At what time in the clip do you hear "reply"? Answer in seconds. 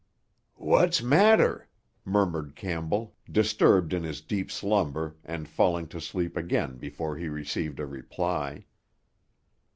7.85-8.65